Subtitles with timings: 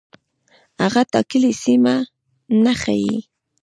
[0.81, 1.95] هغه ټاکلې سیمه
[2.63, 3.17] نه ښيي.